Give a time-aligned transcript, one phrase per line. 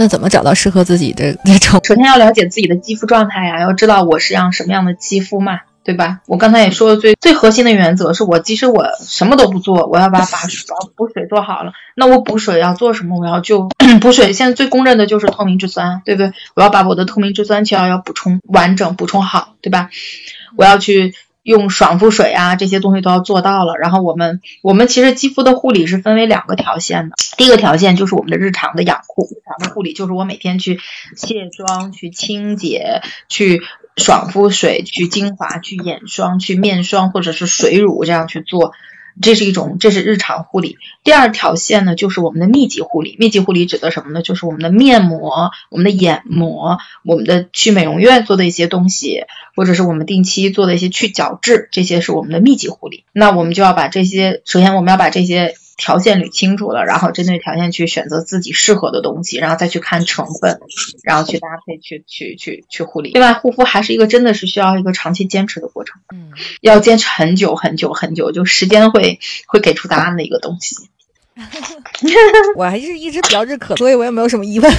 [0.00, 1.78] 那怎么找到适合自己的那种？
[1.84, 6.20] 首先要了解自己的肌肤状态呀，要知道我是样什么样的肌肤嘛，对吧？
[6.26, 10.26] 我刚才也说了，最最核心的原则是我即使我什么都不做，我要把把
[10.96, 11.72] 补水做好了。
[11.94, 13.20] 那我补水要做什么？
[13.20, 13.68] 我要就
[14.00, 16.32] 补水，现在最公认的就是透明质酸，对不对？
[16.54, 19.90] 我要把我的透明质酸需要要补充完整，补充好，对吧？
[20.56, 21.12] 我要去。
[21.42, 23.76] 用爽肤水啊，这些东西都要做到了。
[23.76, 27.16] 然后我们，我们其实肌肤的护理是分为两个条线的。
[27.36, 30.78] 第一个条线就是我们的日常的养护，日常的护理就是我每天去
[31.16, 33.62] 卸妆、去清洁、去
[33.96, 38.72] 爽肤水、去精华、去眼霜、去面霜或者是水乳这样去做。
[39.20, 40.78] 这是一种，这是日常护理。
[41.04, 43.16] 第二条线呢，就是我们的密集护理。
[43.18, 44.22] 密集护理指的什么呢？
[44.22, 49.24] 就是我们的面膜、我们的眼膜、我们的去美容院做的一些东西，
[49.56, 53.04] 或者是我们定期做的一些去角质，这些是我们的密集护理。
[53.12, 55.54] 那我们就要把这些，首先我们要把这些。
[55.80, 60.60] 条件捋清楚了，然后针对条件去选择自己适合的东西，然后再去看成分，
[61.02, 63.10] 然后去搭配，去去去去护理。
[63.12, 70.76] 另外，护肤还是一个真的是需要一个长期坚持的过程，嗯，要坚持很久很久很久，就时间会会给出答案的一个东西。
[72.54, 74.70] 我还是一直比较认可，所以我也没有什么疑问。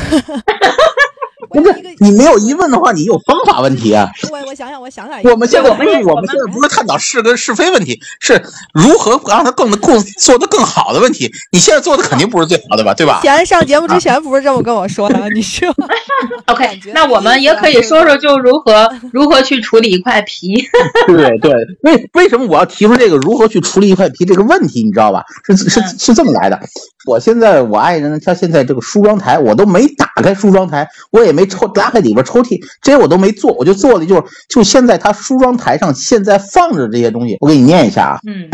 [1.54, 4.10] 不是你没有疑问的话，你有方法问题啊。
[4.32, 5.22] 我我想想，我想想。
[5.32, 8.42] 我们现在不是我们现在不是探讨是跟是非问题，是
[8.74, 11.32] 如何让它更更做的更好的问题。
[11.52, 13.20] 你现在做的肯定不是最好的吧，对吧？
[13.22, 15.68] 前上节目之前不是这么跟我说的，你说。
[16.48, 20.56] OK，那我们也可以说说，就如何如何去处理一块皮。
[21.08, 21.54] 对对，
[21.84, 25.24] 为为什么我要提出这个如何去处理一块皮这个问题，你知道吧？
[25.46, 26.60] 是是是这么来的。
[27.06, 38.50] 我现在我爱人他现在这个梳妆台，我都没打开梳妆台，我也没抽拉开里边抽屉，这些我都没做，我就做的就是就现在他梳妆台上现在放着这些东西，我给你念一下啊，嗯，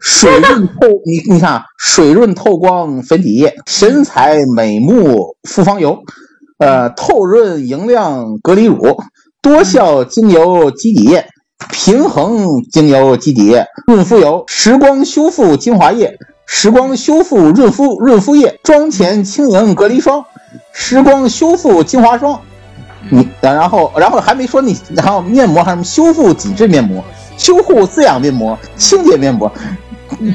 [0.00, 5.98] 水润透，你你看，水润透光粉底液，神采美目复方油，
[6.58, 8.76] 呃，透润莹亮隔离乳，
[9.40, 11.24] 多效精油肌底液，
[11.70, 16.18] 平衡精油基底液，润肤油，时光修复精华液。
[16.52, 20.24] 时光修复润肤润肤液，妆前轻盈隔离霜，
[20.72, 22.40] 时光修复精华霜，
[23.08, 27.04] 你然后然后还没说你，然后面膜还什么修复紧致面膜，
[27.38, 29.50] 修护滋养面膜，清洁面膜。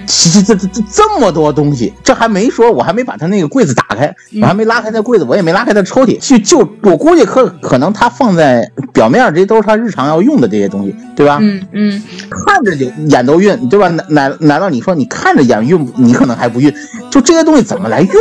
[0.08, 11.40] 这这这这这么多东西，这还没说，我还没把他那个柜子打开，我还没拉开那柜子，我也没拉开那抽屉，就就我估计可可能他放在表面，这些都是他日常要用的这些东西，对吧？
[11.42, 13.88] 嗯嗯，看着就眼都晕，对吧？
[13.90, 16.74] 难难难道你说你看着眼晕，你可能还不晕？
[17.12, 18.12] 就这些东西怎么来用？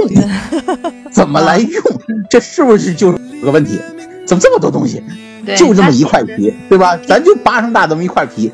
[1.10, 1.82] 怎么来用？
[2.28, 3.78] 这是不是就是个问题？
[4.26, 5.02] 怎么这么多东西？
[5.56, 6.96] 就这么一块皮，对吧？
[7.06, 8.50] 咱就巴掌大这么一块皮。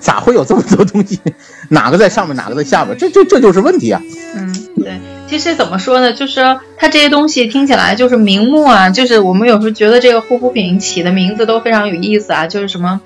[0.00, 1.20] 咋会有这么多东西？
[1.68, 2.96] 哪个在上面，哪个在下边？
[2.98, 4.02] 这这这就是问题啊！
[4.34, 5.00] 嗯，对。
[5.28, 13.00] 其实怎么说呢，就是它这些东西听起来就是名目啊，就是我们有时候觉得这个护肤品起的名字都非常有意思啊，就是什么，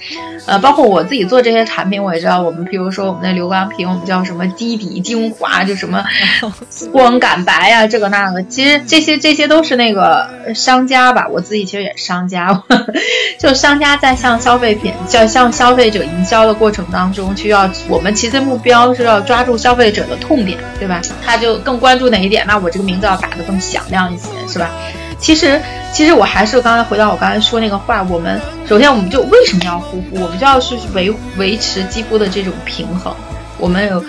[0.47, 6.05] 呃，包括我自己做这些产品，我也知道，我们比如说我们的流光瓶，我们叫什么基底精华，就什么
[6.93, 12.63] 光感白啊，这个那个，其实这些这些都是那个商家吧，我自己其实也是商家，
[13.41, 21.03] 就商家在向消费品，叫向消费者营销的过程当中，需要我们其实目标是要抓住消费者的痛点，对吧？
[21.27, 22.05] 他就更关注。
[22.05, 22.45] 哪一点？
[22.47, 24.71] 那我这个名字要打得更响亮一些，是吧？
[25.19, 25.61] 其实，
[25.95, 28.39] 其实我还是刚才回到我刚才说那个话，我们
[28.69, 30.21] 首先我们就为什么要护肤？
[30.21, 33.15] 我们就要去维维持肌肤的这种平衡。
[33.57, 34.05] 我们有，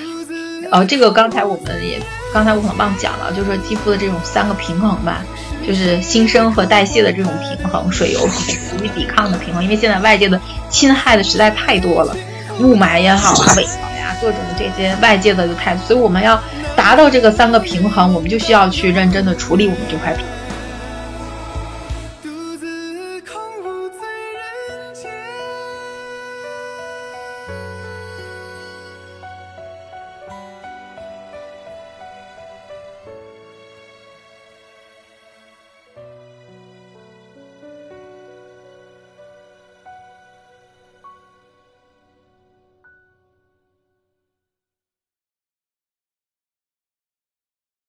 [0.72, 2.02] 呃，这个刚才我们也
[2.34, 5.24] 刚才我可能忘讲了，就是说肌肤的这种三个平衡吧，
[5.66, 9.64] 就是新生和代谢的这种平衡，水油足以抵抗的平衡。
[9.64, 12.14] 因为现在外界的侵害的实在太多了，
[12.60, 16.38] 雾霾也好 啊，尾毛呀，各种这些外界的就太，所以我们要。
[16.76, 20.16] 达到这个三个平衡，我们就需要去认真的处理我们这块。